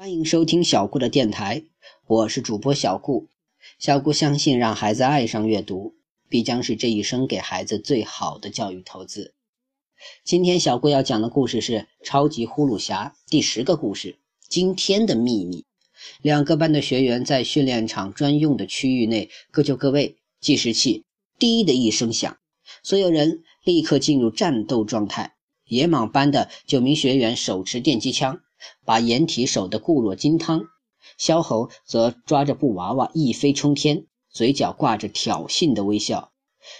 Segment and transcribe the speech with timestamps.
[0.00, 1.64] 欢迎收听小顾的电台，
[2.06, 3.28] 我是主播小顾。
[3.78, 5.94] 小顾相信，让孩子爱上阅读，
[6.26, 9.34] 必将是这一生给孩子最好的教育投资。
[10.24, 14.16] 今天小顾要讲的故事是《超级呼噜侠》第十个故事：
[14.48, 15.66] 惊天的秘密。
[16.22, 21.04] 两个班的学员在训练场专用的区域内各就各位，计时器
[21.38, 22.38] “滴”的一声响，
[22.82, 25.34] 所有人立刻进入战斗状态。
[25.66, 28.40] 野莽班的九名学员手持电击枪。
[28.84, 30.62] 把掩体守得固若金汤，
[31.18, 36.32] 萧侯则抓着布娃娃一飞冲天，嘴角挂着挑衅的微笑。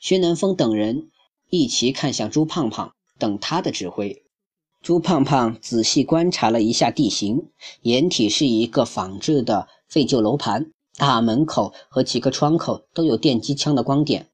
[0.00, 1.10] 薛南风等人
[1.50, 4.22] 一齐看向朱胖胖，等他的指挥。
[4.82, 7.48] 朱胖胖仔细观察了一下地形，
[7.82, 14.28] 掩体是一个仿制的废旧楼盘，大门口和几个窗口都有电击枪的光点。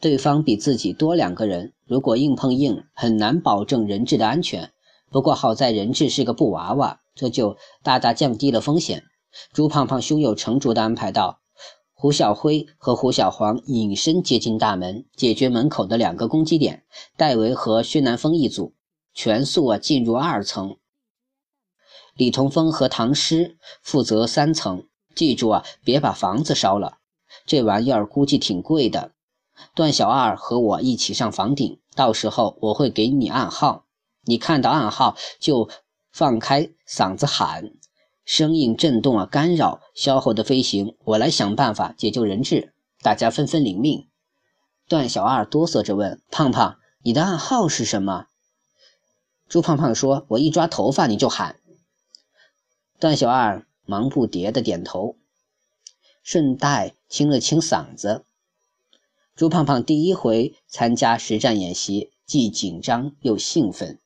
[0.00, 4.72] 对方比自己多两个人，如果硬碰硬，很难保证人质的安全。
[5.16, 9.04] 不过好在人质是个布娃娃，这就大大降低了风险。
[9.50, 11.40] 朱胖胖胸有成竹地安排道
[11.96, 16.84] ：“胡小辉和胡小黄隐身接近大门，解决门口的两个攻击点。
[17.16, 18.74] 戴维和薛南风一组
[19.14, 20.76] 全速啊进入二层。
[22.14, 24.84] 李同峰和唐诗负责三层。
[25.14, 26.98] 记住啊，别把房子烧了，
[27.46, 29.12] 这玩意儿估计挺贵的。
[29.74, 33.84] 段小二和我一起上房顶，到时候我会给你暗号。”
[34.26, 35.70] 你看到暗号就
[36.10, 37.70] 放开嗓子喊，
[38.24, 40.96] 声音震动啊，干扰萧后的飞行。
[41.04, 42.72] 我来想办法解救人质。
[43.00, 44.08] 大家纷纷领命。
[44.88, 48.26] 段小二哆嗦着问：“胖胖，你的暗号是什么？”
[49.48, 51.60] 朱胖胖说：“我一抓头发你就喊。”
[52.98, 55.16] 段小二忙不迭的点头，
[56.24, 58.24] 顺带清了清嗓子。
[59.36, 64.00] 朱胖胖第一回参加实战演习，既紧张又兴奋。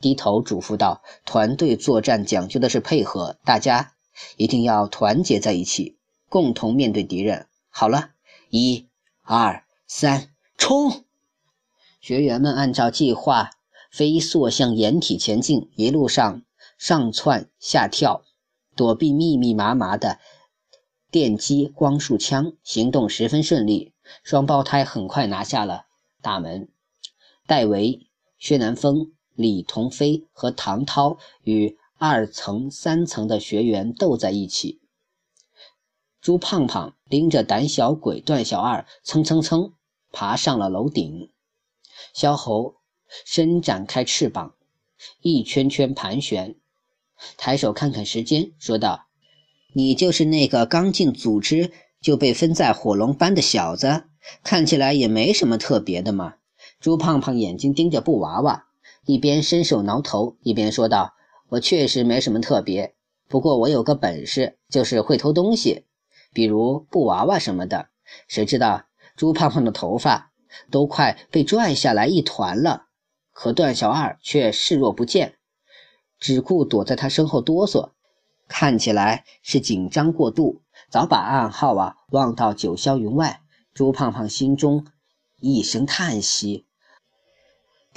[0.00, 3.94] 低头嘱咐道：“团队作战讲究的是配合，大家
[4.36, 5.98] 一定要团结在一起，
[6.28, 8.10] 共同面对敌人。”好了，
[8.50, 8.88] 一、
[9.22, 11.04] 二、三，冲！
[12.00, 13.50] 学员们按照计划
[13.90, 16.42] 飞速向掩体前进，一路上
[16.78, 18.22] 上窜下跳，
[18.74, 20.18] 躲避密密麻麻的
[21.10, 23.92] 电击光束枪，行动十分顺利。
[24.22, 25.84] 双胞胎很快拿下了
[26.22, 26.68] 大门。
[27.46, 28.08] 戴维、
[28.38, 29.12] 薛南风。
[29.38, 34.80] 李同飞和唐涛与二层、三层的学员斗在一起。
[36.20, 39.74] 朱胖胖拎着胆小鬼段小二，蹭蹭蹭
[40.10, 41.30] 爬上了楼顶。
[42.12, 42.74] 萧侯
[43.24, 44.54] 伸展开翅膀，
[45.22, 46.56] 一圈圈盘旋，
[47.36, 49.06] 抬手看看时间，说道
[49.72, 54.02] ：“你就是那个刚进组织就被分在火龙班的小子，
[54.42, 56.34] 看起来也没什么特别的嘛。”
[56.80, 58.67] 朱胖胖眼睛盯着布娃娃。
[59.08, 61.14] 一边伸手挠头，一边说道
[61.48, 62.94] ：“我确实没什么特别，
[63.26, 65.86] 不过我有个本事，就是会偷东西，
[66.34, 67.88] 比如布娃娃什么的。
[68.26, 68.84] 谁知道
[69.16, 70.32] 朱胖胖的头发
[70.70, 72.88] 都快被拽下来一团了，
[73.32, 75.36] 可段小二却视若不见，
[76.18, 77.92] 只顾躲在他身后哆嗦，
[78.46, 80.60] 看起来是紧张过度，
[80.90, 83.40] 早把暗号啊忘到九霄云外。
[83.72, 84.84] 朱胖胖心中
[85.40, 86.66] 一声叹息。”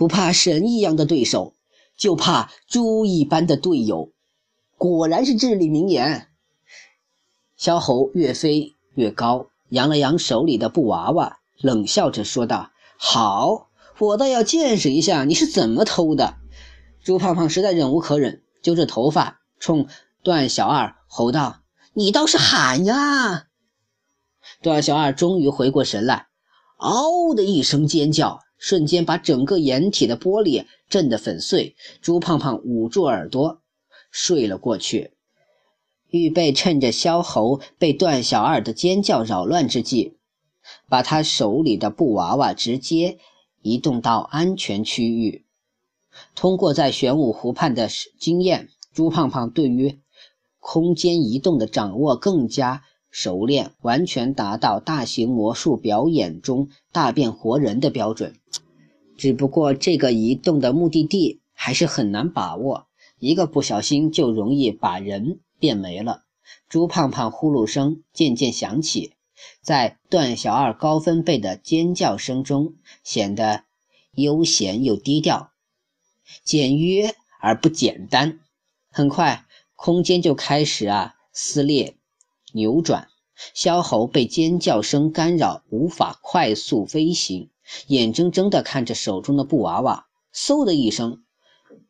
[0.01, 1.53] 不怕神一样的对手，
[1.95, 4.11] 就怕猪一般的队友。
[4.75, 6.29] 果然是至理名言。
[7.55, 13.69] 萧侯越飞越高，扬了扬手里的布娃娃，冷笑着说道：“好，
[13.99, 16.37] 我倒要见识一下你是怎么偷的。”
[17.05, 19.87] 朱胖胖实在忍无可忍，揪着头发冲
[20.23, 21.61] 段小二吼道
[21.93, 23.45] ：“你倒是喊呀！”
[24.63, 26.25] 段小二终于回过神来，
[26.77, 28.39] 嗷的一声尖叫。
[28.61, 31.75] 瞬间把整个掩体的玻璃震得粉碎。
[31.99, 33.59] 朱胖胖捂住耳朵
[34.11, 35.13] 睡了过去，
[36.11, 40.13] 预备趁着萧侯被段小二的尖叫扰乱之际，
[40.87, 43.17] 把他手里的布娃娃直接
[43.63, 45.43] 移动到安全区域。
[46.35, 47.89] 通过在玄武湖畔的
[48.19, 49.99] 经验，朱胖胖对于
[50.59, 52.83] 空间移动的掌握更加。
[53.13, 58.37] 熟练，完全达到大型魔术表演中大变活人的标准。
[59.21, 62.87] 只不过这个移动的目的地还是很难把握，
[63.19, 66.23] 一个不小心就容易把人变没了。
[66.67, 69.13] 朱胖胖呼噜声渐渐响起，
[69.61, 72.73] 在段小二高分贝的尖叫声中，
[73.03, 73.65] 显得
[74.13, 75.51] 悠闲又低调，
[76.43, 78.39] 简约而不简单。
[78.89, 79.45] 很快，
[79.75, 81.95] 空间就开始啊撕裂。
[82.53, 83.07] 扭转，
[83.53, 87.50] 萧侯被尖叫声干扰，无法快速飞行，
[87.87, 91.23] 眼睁睁地看着手中的布娃娃嗖的一声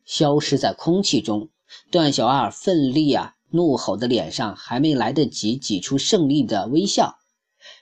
[0.06, 1.50] 消失在空气中，
[1.92, 7.18] 段小二奋力啊，怒吼的脸上还没来得及挤出胜利的微笑，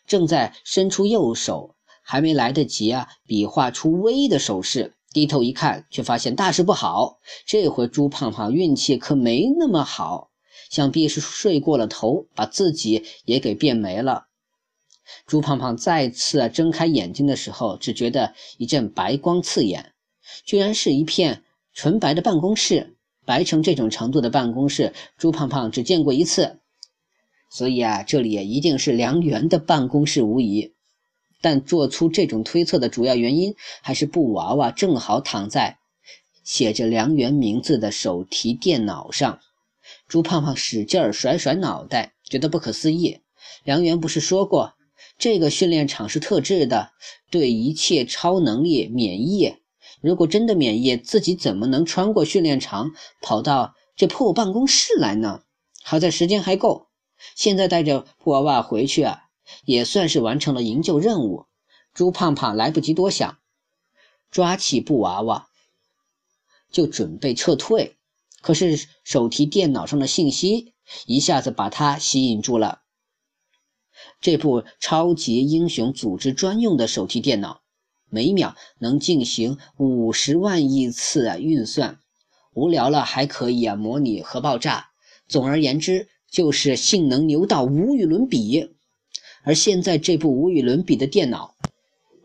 [0.05, 7.19] 正在伸出右手，还没来得及啊，比划出威的手势，低头一看，却发现大事不好。
[7.45, 10.29] 这回朱胖胖运气可没那么好，
[10.69, 14.28] 想必是睡过了头，把自己也给变没了。
[15.25, 19.93] 朱胖胖再次睁开眼睛的时候，只觉得一阵白光刺眼，
[20.45, 22.95] 居然是一片纯白的办公室。
[23.25, 26.57] 白成这种程度的办公室，朱胖胖只见过一次，
[27.51, 30.73] 所以啊，这里也一定是梁园的办公室无疑。
[31.39, 33.53] 但做出这种推测的主要原因，
[33.83, 35.77] 还是布娃娃正好躺在
[36.43, 39.39] 写着梁园名字的手提电脑上。
[40.07, 43.19] 朱胖胖使劲儿甩甩脑袋，觉得不可思议。
[43.63, 44.73] 梁园不是说过？
[45.19, 46.93] 这个训练场是特制的，
[47.29, 49.57] 对一切超能力免疫。
[50.01, 55.41] 如果真的免疫，自己怎么能穿过训练场跑到这破办公室来呢？
[55.83, 56.87] 好在时间还够，
[57.35, 59.23] 现在带着布娃娃回去啊，
[59.65, 61.47] 也算是完成了营救任务。
[61.93, 63.39] 朱胖胖来不及多想，
[64.31, 65.47] 抓起布娃娃
[66.71, 67.97] 就准备撤退，
[68.39, 70.73] 可是手提电脑上的信息
[71.07, 72.83] 一下子把他吸引住了。
[74.21, 77.61] 这部超级英雄组织专用的手提电脑，
[78.09, 81.99] 每秒能进行五十万亿次啊运算。
[82.53, 84.87] 无聊了还可以啊模拟核爆炸。
[85.27, 88.71] 总而言之，就是性能牛到无与伦比。
[89.43, 91.55] 而现在这部无与伦比的电脑，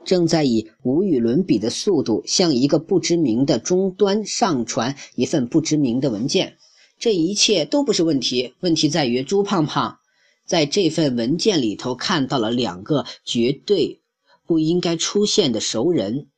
[0.05, 6.56] 正在以无与伦比的速度向一个不知名的终端上传一份不知名的文件。
[6.99, 9.99] 这一切都不是问题，问题在于朱胖胖。
[10.44, 14.00] 在这份文件里头看到了两个绝对
[14.46, 16.29] 不应该出现的熟人。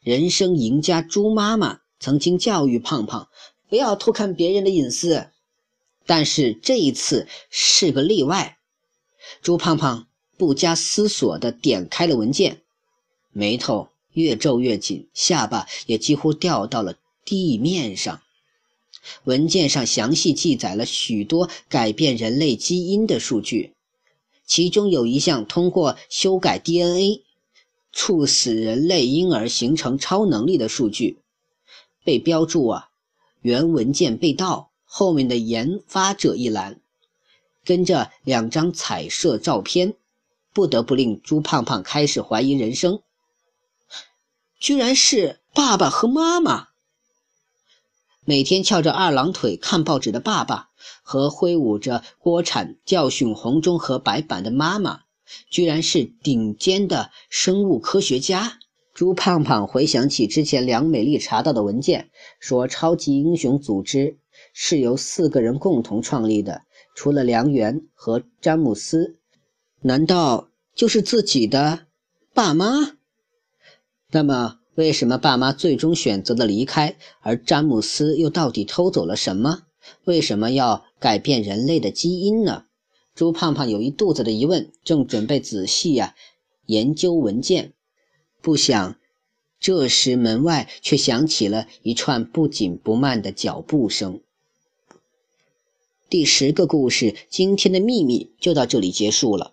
[0.00, 3.28] 人生赢家猪妈妈曾经教育胖胖
[3.68, 5.28] 不要偷看别人的隐私，
[6.04, 8.58] 但是这一次是个例外。
[9.40, 12.62] 猪胖胖不加思索地点开了文件，
[13.30, 18.20] 眉头越皱越紧，下巴也几乎掉到了地面上。
[19.24, 23.74] 文件上详细记载了许多改变人类基因的数据，
[24.46, 27.22] 其中有一项通过修改 DNA
[27.92, 31.20] 促使人类婴儿形成超能力的数据，
[32.04, 32.88] 被标注啊，
[33.40, 36.80] 原文件被盗，后面的研发者一栏
[37.64, 39.94] 跟着两张彩色照片，
[40.52, 43.02] 不得不令朱胖胖开始怀疑人生，
[44.58, 46.71] 居然是爸爸和妈妈。
[48.24, 50.68] 每天翘着二郎腿看报纸的爸爸
[51.02, 55.00] 和挥舞着锅铲教训红中和白板的妈妈，
[55.50, 58.60] 居然是顶尖的生物科学家。
[58.94, 64.18] 朱胖胖回想起之前梁美丽查到的文件，说超级英雄组织
[64.52, 66.62] 是由四个人共同创立的，
[66.94, 69.16] 除了梁元和詹姆斯，
[69.80, 71.86] 难道就是自己的
[72.32, 72.96] 爸妈？
[74.12, 74.61] 那么？
[74.74, 79.64] 为什么爸妈最终选择了离开，而詹姆斯又到底偷走了什么？
[80.04, 82.64] 为什么要改变人类的基因呢？
[83.14, 86.14] 朱胖胖有一肚子的疑问，正准备仔细呀
[86.64, 87.74] 研究文件，
[88.40, 88.96] 不想
[89.60, 94.20] 这时门外却响起了一串不紧不慢的脚步声。
[96.08, 99.52] 第十个故事，今天的秘密就到这里结束了。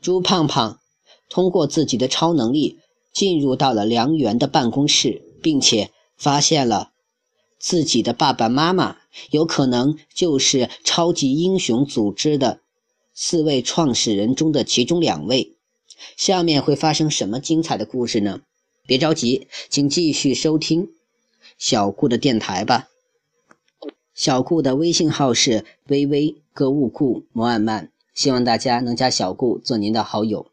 [0.00, 0.80] 朱胖胖
[1.28, 2.80] 通过自己的超能力。
[3.12, 6.92] 进入到了梁园的办公室，并且发现了
[7.58, 8.96] 自己的爸爸妈妈，
[9.30, 12.60] 有可能就是超级英雄组织的
[13.14, 15.54] 四位创始人中的其中两位。
[16.16, 18.42] 下面会发生什么精彩的故事呢？
[18.86, 20.88] 别着急，请继续收听
[21.58, 22.88] 小顾的电台吧。
[24.14, 30.46] 小顾的微信号是微微歌物顾摩尔曼，希望大家能加小顾做您的好友。